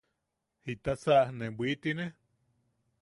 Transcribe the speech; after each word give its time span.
¡Jitasa 0.63 1.17
ne 1.37 1.47
bwitine! 1.57 2.05